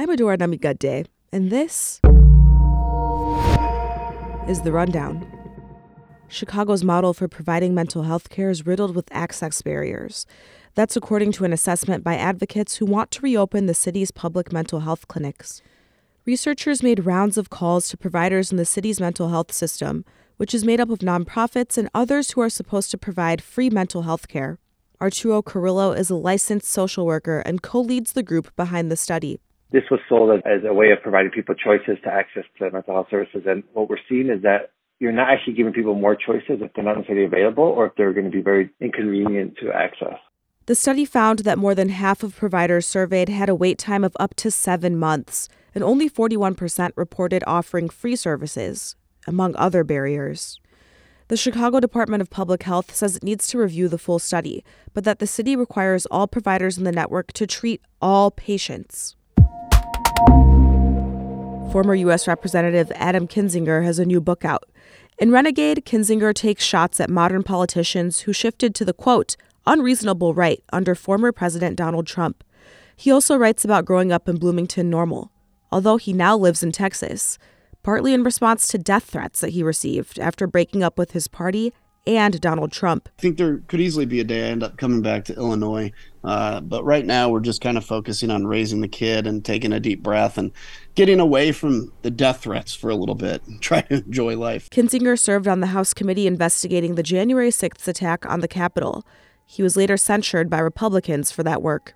I'm 0.00 0.08
Adora 0.08 0.38
Namigadde, 0.38 1.08
and 1.30 1.50
this 1.50 2.00
is 4.48 4.62
The 4.62 4.72
Rundown. 4.72 5.30
Chicago's 6.26 6.82
model 6.82 7.12
for 7.12 7.28
providing 7.28 7.74
mental 7.74 8.04
health 8.04 8.30
care 8.30 8.48
is 8.48 8.64
riddled 8.64 8.96
with 8.96 9.12
access 9.12 9.60
barriers. 9.60 10.24
That's 10.74 10.96
according 10.96 11.32
to 11.32 11.44
an 11.44 11.52
assessment 11.52 12.02
by 12.02 12.16
advocates 12.16 12.76
who 12.76 12.86
want 12.86 13.10
to 13.10 13.20
reopen 13.20 13.66
the 13.66 13.74
city's 13.74 14.10
public 14.10 14.54
mental 14.54 14.80
health 14.80 15.06
clinics. 15.06 15.60
Researchers 16.24 16.82
made 16.82 17.04
rounds 17.04 17.36
of 17.36 17.50
calls 17.50 17.90
to 17.90 17.98
providers 17.98 18.50
in 18.50 18.56
the 18.56 18.64
city's 18.64 19.00
mental 19.00 19.28
health 19.28 19.52
system, 19.52 20.06
which 20.38 20.54
is 20.54 20.64
made 20.64 20.80
up 20.80 20.88
of 20.88 21.00
nonprofits 21.00 21.76
and 21.76 21.90
others 21.94 22.30
who 22.30 22.40
are 22.40 22.48
supposed 22.48 22.90
to 22.90 22.96
provide 22.96 23.42
free 23.42 23.68
mental 23.68 24.04
health 24.04 24.28
care. 24.28 24.58
Arturo 24.98 25.42
Carrillo 25.42 25.92
is 25.92 26.08
a 26.08 26.16
licensed 26.16 26.68
social 26.68 27.04
worker 27.04 27.40
and 27.40 27.60
co 27.60 27.82
leads 27.82 28.14
the 28.14 28.22
group 28.22 28.56
behind 28.56 28.90
the 28.90 28.96
study. 28.96 29.40
This 29.72 29.84
was 29.90 30.00
sold 30.08 30.30
as, 30.30 30.42
as 30.44 30.64
a 30.68 30.74
way 30.74 30.90
of 30.90 31.02
providing 31.02 31.30
people 31.30 31.54
choices 31.54 31.98
to 32.04 32.12
access 32.12 32.44
to 32.58 32.70
mental 32.70 32.94
health 32.94 33.06
services. 33.10 33.42
And 33.46 33.62
what 33.72 33.88
we're 33.88 33.98
seeing 34.08 34.28
is 34.28 34.42
that 34.42 34.72
you're 34.98 35.12
not 35.12 35.30
actually 35.30 35.54
giving 35.54 35.72
people 35.72 35.94
more 35.94 36.14
choices 36.14 36.60
if 36.60 36.72
they're 36.74 36.84
not 36.84 36.96
necessarily 36.96 37.24
available 37.24 37.64
or 37.64 37.86
if 37.86 37.92
they're 37.96 38.12
going 38.12 38.26
to 38.26 38.30
be 38.30 38.42
very 38.42 38.70
inconvenient 38.80 39.56
to 39.62 39.72
access. 39.72 40.18
The 40.66 40.74
study 40.74 41.04
found 41.04 41.40
that 41.40 41.58
more 41.58 41.74
than 41.74 41.88
half 41.88 42.22
of 42.22 42.36
providers 42.36 42.86
surveyed 42.86 43.28
had 43.28 43.48
a 43.48 43.54
wait 43.54 43.78
time 43.78 44.04
of 44.04 44.16
up 44.20 44.34
to 44.36 44.50
seven 44.50 44.96
months, 44.96 45.48
and 45.74 45.82
only 45.82 46.08
41% 46.08 46.90
reported 46.96 47.42
offering 47.46 47.88
free 47.88 48.14
services, 48.14 48.94
among 49.26 49.56
other 49.56 49.82
barriers. 49.82 50.60
The 51.28 51.36
Chicago 51.36 51.80
Department 51.80 52.20
of 52.20 52.28
Public 52.28 52.64
Health 52.64 52.94
says 52.94 53.16
it 53.16 53.22
needs 53.22 53.46
to 53.48 53.58
review 53.58 53.88
the 53.88 53.98
full 53.98 54.18
study, 54.18 54.64
but 54.92 55.04
that 55.04 55.18
the 55.18 55.26
city 55.26 55.56
requires 55.56 56.06
all 56.06 56.26
providers 56.26 56.76
in 56.76 56.84
the 56.84 56.92
network 56.92 57.32
to 57.34 57.46
treat 57.46 57.80
all 58.02 58.30
patients. 58.30 59.16
Former 61.72 61.94
U.S. 61.94 62.26
Representative 62.26 62.90
Adam 62.96 63.28
Kinzinger 63.28 63.84
has 63.84 63.98
a 63.98 64.04
new 64.04 64.20
book 64.20 64.44
out. 64.44 64.68
In 65.18 65.30
Renegade, 65.30 65.84
Kinzinger 65.84 66.34
takes 66.34 66.64
shots 66.64 66.98
at 66.98 67.08
modern 67.08 67.42
politicians 67.42 68.20
who 68.20 68.32
shifted 68.32 68.74
to 68.74 68.84
the 68.84 68.92
quote, 68.92 69.36
unreasonable 69.66 70.34
right 70.34 70.62
under 70.72 70.94
former 70.94 71.30
President 71.30 71.76
Donald 71.76 72.06
Trump. 72.06 72.42
He 72.96 73.12
also 73.12 73.36
writes 73.36 73.64
about 73.64 73.84
growing 73.84 74.10
up 74.10 74.28
in 74.28 74.36
Bloomington 74.36 74.90
Normal, 74.90 75.30
although 75.70 75.96
he 75.96 76.12
now 76.12 76.36
lives 76.36 76.62
in 76.62 76.72
Texas, 76.72 77.38
partly 77.82 78.12
in 78.14 78.24
response 78.24 78.66
to 78.68 78.78
death 78.78 79.04
threats 79.04 79.40
that 79.40 79.50
he 79.50 79.62
received 79.62 80.18
after 80.18 80.46
breaking 80.46 80.82
up 80.82 80.98
with 80.98 81.12
his 81.12 81.28
party 81.28 81.72
and 82.16 82.40
Donald 82.40 82.72
Trump. 82.72 83.08
I 83.18 83.22
think 83.22 83.38
there 83.38 83.58
could 83.68 83.80
easily 83.80 84.06
be 84.06 84.20
a 84.20 84.24
day 84.24 84.48
I 84.48 84.50
end 84.50 84.62
up 84.62 84.76
coming 84.76 85.02
back 85.02 85.24
to 85.26 85.34
Illinois. 85.34 85.92
Uh, 86.22 86.60
but 86.60 86.84
right 86.84 87.06
now, 87.06 87.30
we're 87.30 87.40
just 87.40 87.60
kind 87.60 87.78
of 87.78 87.84
focusing 87.84 88.30
on 88.30 88.46
raising 88.46 88.80
the 88.80 88.88
kid 88.88 89.26
and 89.26 89.44
taking 89.44 89.72
a 89.72 89.80
deep 89.80 90.02
breath 90.02 90.36
and 90.36 90.52
getting 90.94 91.18
away 91.18 91.50
from 91.50 91.92
the 92.02 92.10
death 92.10 92.42
threats 92.42 92.74
for 92.74 92.90
a 92.90 92.94
little 92.94 93.14
bit 93.14 93.42
and 93.46 93.60
try 93.62 93.80
to 93.82 93.94
enjoy 93.94 94.36
life. 94.36 94.68
Kinzinger 94.70 95.18
served 95.18 95.48
on 95.48 95.60
the 95.60 95.68
House 95.68 95.94
committee 95.94 96.26
investigating 96.26 96.94
the 96.94 97.02
January 97.02 97.50
6th 97.50 97.88
attack 97.88 98.26
on 98.26 98.40
the 98.40 98.48
Capitol. 98.48 99.04
He 99.46 99.62
was 99.62 99.76
later 99.76 99.96
censured 99.96 100.48
by 100.48 100.60
Republicans 100.60 101.32
for 101.32 101.42
that 101.42 101.62
work. 101.62 101.94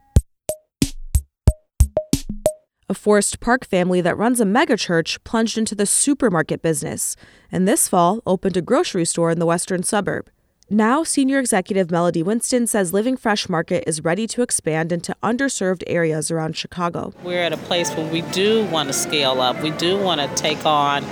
A 2.86 2.92
Forest 2.92 3.40
Park 3.40 3.64
family 3.64 4.02
that 4.02 4.18
runs 4.18 4.40
a 4.40 4.44
megachurch 4.44 5.24
plunged 5.24 5.56
into 5.56 5.74
the 5.74 5.86
supermarket 5.86 6.60
business, 6.60 7.16
and 7.50 7.66
this 7.66 7.88
fall 7.88 8.20
opened 8.26 8.58
a 8.58 8.60
grocery 8.60 9.06
store 9.06 9.30
in 9.30 9.38
the 9.38 9.46
western 9.46 9.82
suburb. 9.82 10.28
Now, 10.68 11.02
senior 11.02 11.38
executive 11.38 11.90
Melody 11.90 12.22
Winston 12.22 12.66
says 12.66 12.92
Living 12.92 13.16
Fresh 13.16 13.48
Market 13.48 13.84
is 13.86 14.04
ready 14.04 14.26
to 14.26 14.42
expand 14.42 14.92
into 14.92 15.16
underserved 15.22 15.82
areas 15.86 16.30
around 16.30 16.58
Chicago. 16.58 17.14
We're 17.22 17.42
at 17.42 17.54
a 17.54 17.58
place 17.58 17.90
where 17.94 18.10
we 18.12 18.20
do 18.20 18.66
want 18.66 18.90
to 18.90 18.92
scale 18.92 19.40
up. 19.40 19.62
We 19.62 19.70
do 19.70 19.98
want 19.98 20.20
to 20.20 20.28
take 20.34 20.66
on 20.66 21.04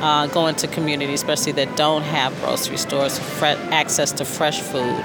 uh, 0.00 0.26
go 0.26 0.46
into 0.48 0.66
communities, 0.66 1.22
especially 1.22 1.52
that 1.52 1.76
don't 1.76 2.02
have 2.02 2.38
grocery 2.40 2.76
stores, 2.76 3.18
fre- 3.18 3.46
access 3.70 4.12
to 4.12 4.24
fresh 4.24 4.60
food, 4.60 5.04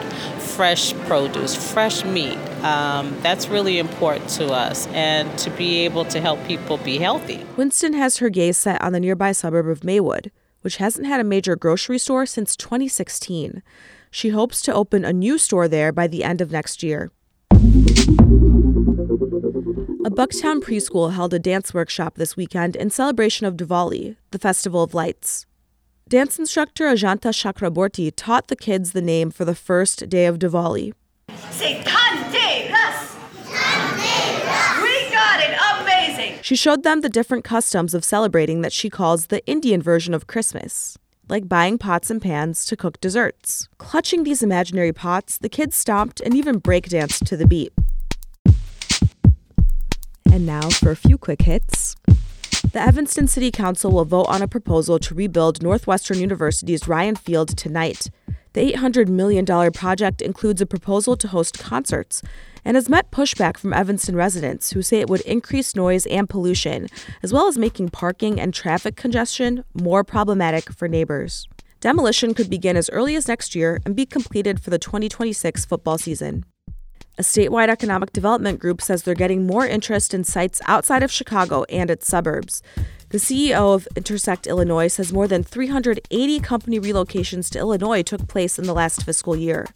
fresh 0.59 0.94
produce, 1.08 1.56
fresh 1.56 2.03
meat. 2.03 2.38
Um, 2.66 3.18
that's 3.22 3.47
really 3.47 3.80
important 3.80 4.30
to 4.31 4.47
us, 4.52 4.88
and 4.88 5.40
to 5.40 5.50
be 5.52 5.86
able 5.86 6.03
to 6.03 6.20
help 6.20 6.46
people 6.47 6.75
be 6.80 6.97
healthy. 6.97 7.46
Winston 7.56 7.94
has 7.94 8.18
her 8.18 8.30
gaze 8.30 8.58
set 8.58 8.81
on 8.81 8.92
the 8.92 9.00
nearby 9.00 9.31
suburb 9.31 9.70
of 9.70 9.86
Maywood, 9.86 10.34
which 10.59 10.75
hasn't 10.75 11.08
had 11.08 11.22
a 11.22 11.24
major 11.24 11.56
grocery 11.56 11.97
store 11.97 12.25
since 12.25 12.58
2016. 12.58 13.64
She 14.12 14.30
hopes 14.31 14.62
to 14.64 14.74
open 14.74 15.06
a 15.06 15.14
new 15.14 15.38
store 15.38 15.70
there 15.70 15.94
by 15.94 16.08
the 16.08 16.25
end 16.25 16.42
of 16.42 16.52
next 16.52 16.84
year. 16.84 17.09
A 20.03 20.12
Bucktown 20.12 20.59
preschool 20.59 21.14
held 21.14 21.34
a 21.34 21.40
dance 21.40 21.74
workshop 21.74 22.16
this 22.16 22.36
weekend 22.36 22.76
in 22.76 22.90
celebration 22.90 23.46
of 23.46 23.56
Diwali, 23.56 24.18
the 24.31 24.40
Festival 24.40 24.84
of 24.84 24.94
Lights. 24.94 25.46
Dance 26.09 26.40
instructor 26.40 26.86
Ajanta 26.86 27.30
Chakraborty 27.30 28.12
taught 28.16 28.47
the 28.47 28.56
kids 28.56 28.94
the 28.94 29.02
name 29.02 29.30
for 29.30 29.46
the 29.46 29.53
first 29.53 30.09
day 30.09 30.25
of 30.25 30.40
Diwali. 30.40 30.92
Say 31.52 31.84
Dhanteras! 31.84 33.16
We 34.81 35.12
got 35.14 35.40
it! 35.40 35.56
Amazing! 35.81 36.40
She 36.42 36.56
showed 36.56 36.81
them 36.81 37.02
the 37.02 37.09
different 37.09 37.44
customs 37.44 37.94
of 37.94 38.03
celebrating 38.03 38.62
that 38.62 38.74
she 38.74 38.90
calls 38.90 39.28
the 39.28 39.46
Indian 39.46 39.84
version 39.84 40.16
of 40.16 40.25
Christmas, 40.25 40.97
like 41.28 41.47
buying 41.47 41.78
pots 41.78 42.09
and 42.09 42.20
pans 42.20 42.66
to 42.66 42.76
cook 42.76 43.00
desserts. 43.00 43.70
Clutching 43.78 44.24
these 44.24 44.41
imaginary 44.41 44.91
pots, 44.91 45.38
the 45.38 45.47
kids 45.47 45.76
stomped 45.76 46.22
and 46.22 46.34
even 46.34 46.59
breakdanced 46.59 47.24
to 47.28 47.38
the 47.38 47.46
beat. 47.46 47.72
And 50.26 50.47
now 50.47 50.72
for 50.72 50.90
a 50.90 50.96
few 50.96 51.20
quick 51.20 51.44
hits. 51.44 51.96
The 52.72 52.80
Evanston 52.80 53.28
City 53.28 53.50
Council 53.50 53.91
will 53.91 54.06
vote 54.06 54.28
on 54.28 54.44
a 54.44 54.47
proposal 54.47 55.00
to 55.00 55.16
rebuild 55.16 55.63
Northwestern 55.63 56.19
University's 56.19 56.88
Ryan 56.88 57.16
Field 57.16 57.57
tonight. 57.57 58.12
The 58.53 58.72
$800 58.74 59.07
million 59.07 59.44
project 59.72 60.22
includes 60.22 60.62
a 60.62 60.68
proposal 60.68 61.18
to 61.18 61.28
host 61.29 61.58
concerts 61.58 62.22
and 62.63 62.75
has 62.75 62.88
met 62.88 63.09
pushback 63.09 63.58
from 63.58 63.74
Evanston 63.74 64.16
residents 64.16 64.72
who 64.72 64.84
say 64.84 65.00
it 65.00 65.09
would 65.09 65.22
increase 65.22 65.75
noise 65.75 66.06
and 66.06 66.29
pollution, 66.29 66.90
as 67.24 67.34
well 67.34 67.47
as 67.47 67.58
making 67.58 67.90
parking 67.90 68.40
and 68.40 68.53
traffic 68.53 68.96
congestion 68.96 69.63
more 69.74 70.03
problematic 70.03 70.72
for 70.72 70.88
neighbors. 70.88 71.47
Demolition 71.79 72.35
could 72.35 72.52
begin 72.52 72.78
as 72.78 72.90
early 72.91 73.16
as 73.16 73.28
next 73.28 73.56
year 73.56 73.79
and 73.84 73.96
be 73.96 74.06
completed 74.06 74.62
for 74.62 74.69
the 74.69 74.78
2026 74.78 75.66
football 75.66 75.97
season. 75.97 76.46
A 77.19 77.22
statewide 77.22 77.68
economic 77.68 78.13
development 78.13 78.59
group 78.59 78.81
says 78.81 79.03
they're 79.03 79.13
getting 79.13 79.46
more 79.46 79.68
interest 79.68 80.13
in 80.13 80.24
sites 80.24 80.62
outside 80.68 81.03
of 81.03 81.12
Chicago 81.12 81.66
and 81.66 81.91
its 81.91 82.07
suburbs. 82.07 82.63
The 83.09 83.18
CEO 83.18 83.75
of 83.75 83.90
Intersect 83.97 84.47
Illinois 84.47 84.88
says 84.88 85.12
more 85.12 85.28
than 85.28 85.44
380 85.44 86.40
company 86.40 86.79
relocations 86.79 87.50
to 87.50 87.59
Illinois 87.59 88.03
took 88.03 88.29
place 88.29 88.58
in 88.58 88.68
the 88.68 88.74
last 88.74 89.03
fiscal 89.03 89.35
year. 89.35 89.68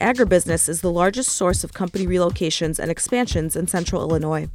Agribusiness 0.00 0.68
is 0.68 0.80
the 0.80 0.90
largest 0.90 1.30
source 1.30 1.62
of 1.62 1.72
company 1.72 2.08
relocations 2.08 2.80
and 2.80 2.90
expansions 2.90 3.54
in 3.54 3.68
central 3.68 4.02
Illinois. 4.02 4.48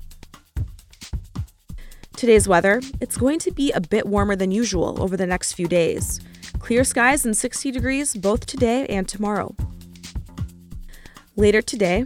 Today's 2.17 2.49
weather 2.49 2.81
it's 2.99 3.15
going 3.15 3.39
to 3.39 3.51
be 3.51 3.71
a 3.71 3.79
bit 3.79 4.07
warmer 4.07 4.35
than 4.35 4.51
usual 4.51 5.01
over 5.01 5.15
the 5.15 5.25
next 5.25 5.53
few 5.53 5.69
days. 5.69 6.19
Clear 6.59 6.83
skies 6.83 7.25
and 7.25 7.37
60 7.37 7.71
degrees 7.71 8.13
both 8.13 8.45
today 8.45 8.85
and 8.87 9.07
tomorrow. 9.07 9.55
Later 11.37 11.61
today, 11.61 12.05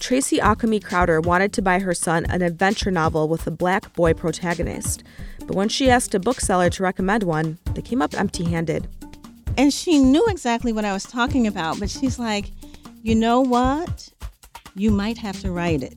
Tracy 0.00 0.38
Occomy 0.38 0.82
Crowder 0.82 1.20
wanted 1.20 1.52
to 1.52 1.62
buy 1.62 1.78
her 1.78 1.92
son 1.92 2.24
an 2.24 2.40
adventure 2.40 2.90
novel 2.90 3.28
with 3.28 3.46
a 3.46 3.50
black 3.50 3.92
boy 3.92 4.14
protagonist. 4.14 5.04
But 5.40 5.54
when 5.54 5.68
she 5.68 5.90
asked 5.90 6.14
a 6.14 6.18
bookseller 6.18 6.70
to 6.70 6.82
recommend 6.82 7.22
one, 7.22 7.58
they 7.74 7.82
came 7.82 8.00
up 8.00 8.14
empty 8.14 8.44
handed. 8.44 8.88
And 9.58 9.74
she 9.74 9.98
knew 9.98 10.24
exactly 10.26 10.72
what 10.72 10.86
I 10.86 10.94
was 10.94 11.04
talking 11.04 11.46
about, 11.46 11.78
but 11.78 11.90
she's 11.90 12.18
like, 12.18 12.50
you 13.02 13.14
know 13.14 13.42
what? 13.42 14.08
You 14.74 14.90
might 14.90 15.18
have 15.18 15.38
to 15.42 15.52
write 15.52 15.82
it. 15.82 15.96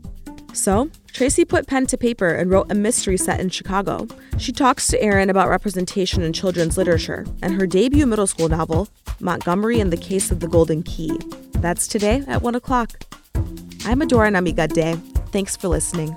So, 0.52 0.90
Tracy 1.14 1.46
put 1.46 1.68
pen 1.68 1.86
to 1.88 1.98
paper 1.98 2.28
and 2.28 2.52
wrote 2.52 2.70
a 2.72 2.76
mystery 2.76 3.18
set 3.18 3.40
in 3.40 3.50
Chicago. 3.50 4.08
She 4.38 4.52
talks 4.52 4.88
to 4.88 5.02
Aaron 5.02 5.30
about 5.30 5.48
representation 5.48 6.24
in 6.24 6.34
children's 6.34 6.78
literature 6.78 7.26
and 7.42 7.54
her 7.60 7.66
debut 7.66 8.06
middle 8.06 8.28
school 8.28 8.50
novel, 8.50 8.90
Montgomery 9.22 9.80
and 9.80 9.94
the 9.94 9.98
Case 9.98 10.30
of 10.30 10.42
the 10.42 10.48
Golden 10.48 10.84
Key. 10.84 11.18
That's 11.54 11.88
today 11.88 12.24
at 12.28 12.42
1 12.42 12.56
o'clock. 12.56 13.13
I'm 13.86 14.00
Adora 14.00 14.32
Namigadde. 14.32 14.98
Thanks 15.32 15.58
for 15.58 15.68
listening. 15.68 16.16